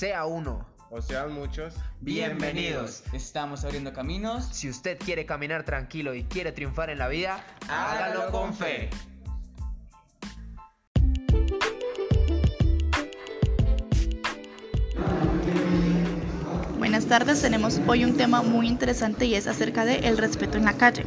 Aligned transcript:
sea 0.00 0.24
uno 0.24 0.66
o 0.88 1.02
sean 1.02 1.30
muchos, 1.30 1.74
bienvenidos. 2.00 3.02
Estamos 3.12 3.66
abriendo 3.66 3.92
caminos. 3.92 4.46
Si 4.50 4.70
usted 4.70 4.98
quiere 4.98 5.26
caminar 5.26 5.62
tranquilo 5.64 6.14
y 6.14 6.24
quiere 6.24 6.52
triunfar 6.52 6.88
en 6.88 6.96
la 6.96 7.06
vida, 7.08 7.44
hágalo 7.68 8.30
con 8.30 8.54
fe. 8.54 8.88
Buenas 16.78 17.04
tardes, 17.04 17.42
tenemos 17.42 17.78
hoy 17.86 18.04
un 18.04 18.16
tema 18.16 18.40
muy 18.40 18.68
interesante 18.68 19.26
y 19.26 19.34
es 19.34 19.46
acerca 19.46 19.84
del 19.84 20.02
el 20.02 20.16
respeto 20.16 20.56
en 20.56 20.64
la 20.64 20.78
calle. 20.78 21.04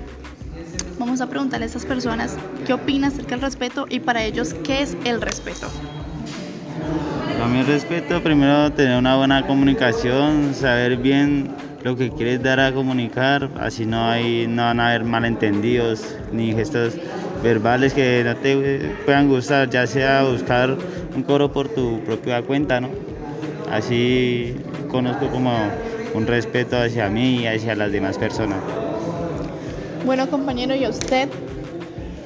Vamos 0.99 1.19
a 1.19 1.27
preguntarle 1.27 1.63
a 1.63 1.67
estas 1.67 1.87
personas 1.87 2.37
qué 2.67 2.73
opinan 2.73 3.11
acerca 3.11 3.31
del 3.31 3.41
respeto 3.41 3.87
y 3.89 4.01
para 4.01 4.23
ellos 4.23 4.53
qué 4.63 4.83
es 4.83 4.95
el 5.03 5.19
respeto. 5.19 5.71
Mí 7.53 7.59
el 7.59 7.67
respeto, 7.67 8.23
primero 8.23 8.71
tener 8.71 8.97
una 8.97 9.15
buena 9.15 9.45
comunicación, 9.45 10.55
saber 10.55 10.97
bien 10.97 11.51
lo 11.83 11.95
que 11.95 12.09
quieres 12.09 12.41
dar 12.41 12.59
a 12.59 12.71
comunicar, 12.71 13.47
así 13.59 13.85
no, 13.85 14.09
hay, 14.09 14.47
no 14.47 14.63
van 14.63 14.79
a 14.79 14.87
haber 14.87 15.03
malentendidos 15.03 16.17
ni 16.31 16.53
gestos 16.53 16.95
verbales 17.43 17.93
que 17.93 18.23
no 18.25 18.35
te 18.37 18.95
puedan 19.05 19.27
gustar, 19.29 19.69
ya 19.69 19.85
sea 19.85 20.23
buscar 20.23 20.75
un 21.15 21.21
coro 21.21 21.51
por 21.51 21.69
tu 21.69 21.99
propia 22.05 22.41
cuenta, 22.41 22.81
¿no? 22.81 22.89
Así 23.69 24.55
conozco 24.89 25.27
como 25.27 25.69
un 26.15 26.25
respeto 26.25 26.81
hacia 26.81 27.07
mí 27.09 27.41
y 27.41 27.45
hacia 27.45 27.75
las 27.75 27.91
demás 27.91 28.17
personas. 28.17 28.57
Bueno, 30.05 30.27
compañero, 30.27 30.73
¿y 30.73 30.87
usted? 30.87 31.29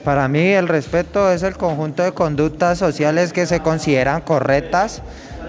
Para 0.04 0.28
mí 0.28 0.40
el 0.40 0.68
respeto 0.68 1.32
es 1.32 1.44
el 1.44 1.58
conjunto 1.58 2.04
de 2.04 2.14
conductas 2.14 2.78
sociales 2.78 3.34
que 3.34 3.46
se 3.46 3.60
consideran 3.60 4.22
correctas, 4.22 5.02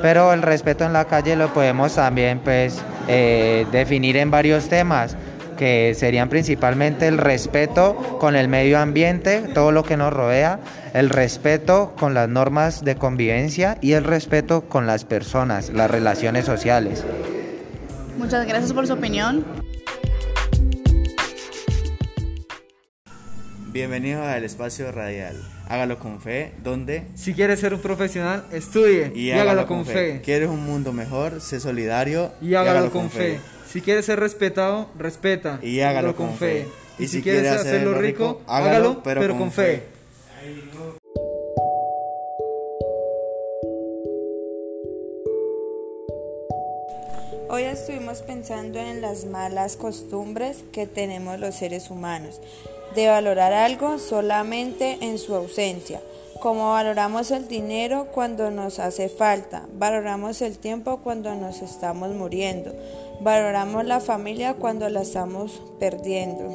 pero 0.03 0.33
el 0.33 0.43
respeto 0.43 0.85
en 0.85 0.93
la 0.93 1.05
calle 1.05 1.37
lo 1.37 1.53
podemos 1.53 1.95
también 1.95 2.41
pues 2.41 2.81
eh, 3.09 3.67
definir 3.73 4.17
en 4.17 4.31
varios 4.31 4.69
temas 4.69 5.17
que 5.59 5.95
serían 5.95 6.29
principalmente 6.29 7.09
el 7.09 7.19
respeto 7.19 7.97
con 8.21 8.37
el 8.37 8.49
medio 8.49 8.79
ambiente, 8.79 9.41
todo 9.53 9.73
lo 9.73 9.83
que 9.83 9.97
nos 9.97 10.13
rodea, 10.13 10.61
el 10.95 11.11
respeto 11.11 11.95
con 11.99 12.15
las 12.15 12.29
normas 12.29 12.85
de 12.85 12.95
convivencia 12.95 13.77
y 13.81 13.93
el 13.93 14.05
respeto 14.05 14.63
con 14.63 14.87
las 14.87 15.05
personas, 15.05 15.71
las 15.71 15.91
relaciones 15.91 16.47
sociales. 16.47 17.05
Muchas 18.17 18.47
gracias 18.47 18.73
por 18.73 18.87
su 18.87 18.95
opinión. 18.95 19.45
Bienvenido 23.71 24.25
al 24.25 24.45
espacio 24.45 24.91
radial. 24.93 25.37
Hágalo 25.69 25.99
con 25.99 26.23
fe, 26.23 26.55
donde 26.63 27.05
si 27.15 27.35
quieres 27.35 27.61
ser 27.61 27.75
un 27.75 27.81
profesional, 27.81 28.47
estudie 28.51 29.13
y, 29.15 29.31
hágalo, 29.31 29.67
con, 29.67 29.85
fe. 29.85 30.23
¿Quieres 30.25 30.49
un 30.49 30.65
mundo 30.65 30.95
mejor? 30.95 31.43
Sé 31.43 31.61
solidario 31.61 32.33
y 32.41 32.55
hágalo, 32.55 32.91
con, 32.91 33.11
fe. 33.11 33.41
Si 33.71 33.83
quieres 33.83 34.07
ser 34.07 34.21
respetado, 34.21 34.89
respeta 34.99 35.59
y 35.63 35.81
hágalo 35.81 36.17
con, 36.17 36.35
fe. 36.35 36.67
Y, 36.99 37.09
si, 37.09 37.21
quieres, 37.21 37.53
hacerlo 37.53 38.01
rico, 38.01 38.41
hágalo, 38.47 39.03
pero, 39.03 39.37
con, 39.37 39.53
fe. 39.53 39.83
Hoy 47.51 47.65
estuvimos 47.65 48.23
pensando 48.23 48.79
en 48.79 49.03
las 49.03 49.27
malas 49.27 49.77
costumbres 49.77 50.65
que 50.73 50.87
tenemos 50.87 51.39
los 51.39 51.55
seres 51.55 51.91
humanos 51.91 52.41
de 52.95 53.09
valorar 53.09 53.53
algo 53.53 53.99
solamente 53.99 54.99
en 55.01 55.19
su 55.19 55.35
ausencia, 55.35 56.01
como 56.41 56.71
valoramos 56.71 57.31
el 57.31 57.49
dinero 57.49 58.09
cuando 58.13 58.51
nos 58.51 58.79
hace 58.79 59.09
falta, 59.09 59.67
valoramos 59.75 60.41
el 60.43 60.59
tiempo 60.59 60.99
cuando 60.99 61.35
nos 61.35 61.63
estamos 61.63 62.11
muriendo, 62.11 62.73
valoramos 63.21 63.85
la 63.85 64.01
familia 64.01 64.55
cuando 64.55 64.89
la 64.89 65.03
estamos 65.03 65.61
perdiendo. 65.81 66.55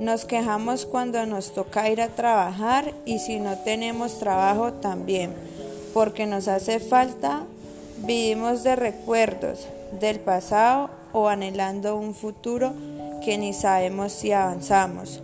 Nos 0.00 0.24
quejamos 0.24 0.86
cuando 0.86 1.24
nos 1.24 1.54
toca 1.54 1.88
ir 1.88 2.02
a 2.02 2.08
trabajar 2.08 2.92
y 3.04 3.20
si 3.20 3.38
no 3.38 3.56
tenemos 3.58 4.18
trabajo 4.18 4.72
también, 4.72 5.32
porque 5.92 6.26
nos 6.26 6.48
hace 6.48 6.80
falta, 6.80 7.44
vivimos 7.98 8.64
de 8.64 8.74
recuerdos 8.74 9.68
del 10.00 10.18
pasado 10.18 10.90
o 11.12 11.28
anhelando 11.28 11.96
un 11.96 12.12
futuro 12.12 12.72
que 13.24 13.38
ni 13.38 13.52
sabemos 13.52 14.12
si 14.12 14.32
avanzamos 14.32 15.22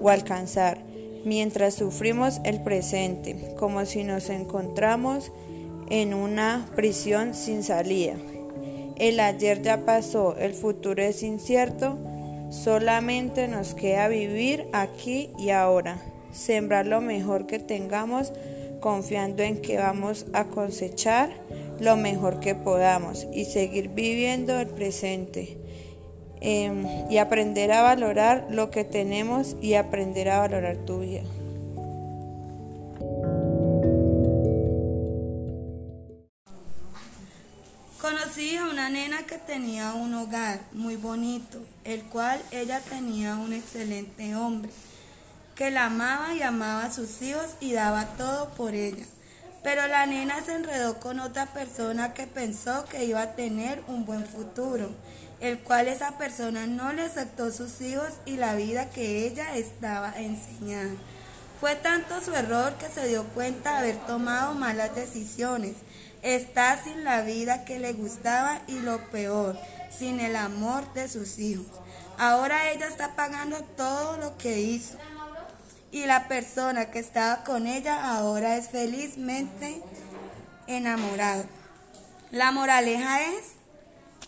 o 0.00 0.08
alcanzar, 0.08 0.78
mientras 1.24 1.74
sufrimos 1.74 2.40
el 2.44 2.62
presente, 2.62 3.54
como 3.58 3.84
si 3.84 4.04
nos 4.04 4.30
encontramos 4.30 5.30
en 5.88 6.14
una 6.14 6.66
prisión 6.74 7.34
sin 7.34 7.62
salida. 7.62 8.14
El 8.96 9.20
ayer 9.20 9.62
ya 9.62 9.84
pasó, 9.84 10.36
el 10.36 10.54
futuro 10.54 11.02
es 11.02 11.22
incierto, 11.22 11.98
solamente 12.50 13.48
nos 13.48 13.74
queda 13.74 14.08
vivir 14.08 14.66
aquí 14.72 15.30
y 15.38 15.50
ahora, 15.50 16.02
sembrar 16.32 16.86
lo 16.86 17.00
mejor 17.00 17.46
que 17.46 17.58
tengamos, 17.58 18.32
confiando 18.80 19.42
en 19.42 19.60
que 19.60 19.76
vamos 19.76 20.26
a 20.32 20.44
cosechar 20.44 21.30
lo 21.80 21.96
mejor 21.96 22.40
que 22.40 22.54
podamos 22.54 23.26
y 23.32 23.44
seguir 23.44 23.88
viviendo 23.88 24.58
el 24.58 24.68
presente. 24.68 25.58
Em, 26.44 27.08
y 27.08 27.18
aprender 27.18 27.70
a 27.70 27.82
valorar 27.82 28.48
lo 28.50 28.72
que 28.72 28.82
tenemos 28.82 29.54
y 29.60 29.74
aprender 29.74 30.28
a 30.28 30.40
valorar 30.40 30.76
tu 30.78 30.98
vida. 30.98 31.22
Conocí 38.00 38.56
a 38.56 38.64
una 38.64 38.90
nena 38.90 39.22
que 39.24 39.38
tenía 39.38 39.94
un 39.94 40.14
hogar 40.14 40.58
muy 40.72 40.96
bonito, 40.96 41.60
el 41.84 42.02
cual 42.02 42.42
ella 42.50 42.80
tenía 42.80 43.36
un 43.36 43.52
excelente 43.52 44.34
hombre, 44.34 44.72
que 45.54 45.70
la 45.70 45.86
amaba 45.86 46.34
y 46.34 46.42
amaba 46.42 46.86
a 46.86 46.92
sus 46.92 47.22
hijos 47.22 47.54
y 47.60 47.72
daba 47.72 48.16
todo 48.16 48.48
por 48.56 48.74
ella. 48.74 49.04
Pero 49.62 49.86
la 49.86 50.06
nena 50.06 50.42
se 50.44 50.54
enredó 50.54 50.98
con 50.98 51.20
otra 51.20 51.46
persona 51.46 52.14
que 52.14 52.26
pensó 52.26 52.84
que 52.86 53.04
iba 53.04 53.22
a 53.22 53.34
tener 53.34 53.82
un 53.86 54.04
buen 54.04 54.26
futuro 54.26 54.90
el 55.42 55.58
cual 55.58 55.88
esa 55.88 56.18
persona 56.18 56.68
no 56.68 56.92
le 56.92 57.02
aceptó 57.02 57.50
sus 57.50 57.80
hijos 57.80 58.10
y 58.24 58.36
la 58.36 58.54
vida 58.54 58.90
que 58.90 59.26
ella 59.26 59.56
estaba 59.56 60.14
enseñando. 60.16 61.00
Fue 61.60 61.74
tanto 61.74 62.20
su 62.20 62.32
error 62.32 62.74
que 62.74 62.88
se 62.88 63.08
dio 63.08 63.24
cuenta 63.24 63.72
de 63.72 63.78
haber 63.78 64.06
tomado 64.06 64.54
malas 64.54 64.94
decisiones. 64.94 65.74
Está 66.22 66.80
sin 66.82 67.02
la 67.02 67.22
vida 67.22 67.64
que 67.64 67.80
le 67.80 67.92
gustaba 67.92 68.62
y 68.68 68.78
lo 68.78 69.10
peor, 69.10 69.58
sin 69.90 70.20
el 70.20 70.36
amor 70.36 70.92
de 70.94 71.08
sus 71.08 71.40
hijos. 71.40 71.66
Ahora 72.18 72.70
ella 72.70 72.86
está 72.86 73.16
pagando 73.16 73.56
todo 73.76 74.18
lo 74.18 74.38
que 74.38 74.60
hizo. 74.60 74.96
Y 75.92 76.06
la 76.06 76.26
persona 76.26 76.90
que 76.90 76.98
estaba 76.98 77.44
con 77.44 77.68
ella 77.68 78.16
ahora 78.16 78.56
es 78.56 78.70
felizmente 78.70 79.80
enamorado. 80.66 81.44
La 82.32 82.50
moraleja 82.50 83.22
es 83.22 83.62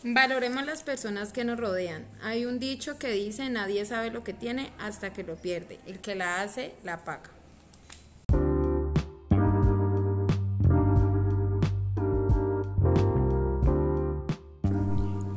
Valoremos 0.07 0.67
las 0.67 0.83
personas 0.83 1.33
que 1.33 1.45
nos 1.45 1.59
rodean. 1.59 2.05
Hay 2.23 2.45
un 2.45 2.59
dicho 2.59 2.99
que 2.99 3.09
dice, 3.09 3.49
nadie 3.49 3.87
sabe 3.87 4.11
lo 4.11 4.23
que 4.23 4.35
tiene 4.35 4.71
hasta 4.79 5.15
que 5.15 5.23
lo 5.23 5.37
pierde. 5.37 5.79
El 5.87 5.99
que 6.01 6.15
la 6.15 6.43
hace, 6.43 6.75
la 6.83 7.05
paga. 7.05 7.31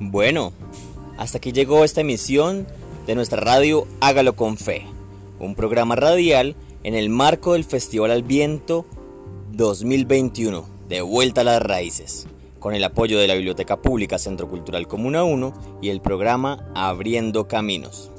Bueno, 0.02 0.52
hasta 1.18 1.38
aquí 1.38 1.54
llegó 1.54 1.86
esta 1.86 2.02
emisión 2.02 2.68
de 3.06 3.16
nuestra 3.16 3.40
radio 3.40 3.88
Hágalo 4.02 4.36
con 4.36 4.58
Fe, 4.58 4.86
un 5.40 5.56
programa 5.56 5.96
radial 5.96 6.56
en 6.84 6.96
el 6.96 7.10
marco 7.10 7.54
del 7.54 7.64
Festival 7.64 8.12
al 8.12 8.24
Viento 8.24 8.86
2021, 9.54 10.68
de 10.90 11.02
vuelta 11.02 11.42
a 11.42 11.44
las 11.44 11.62
raíces 11.62 12.28
con 12.60 12.74
el 12.74 12.84
apoyo 12.84 13.20
de 13.20 13.28
la 13.28 13.36
Biblioteca 13.36 13.82
Pública 13.82 14.18
Centro 14.18 14.50
Cultural 14.50 14.88
Comuna 14.88 15.24
1 15.24 15.80
y 15.82 15.90
el 15.90 16.02
programa 16.02 16.70
Abriendo 16.76 17.48
Caminos. 17.48 18.12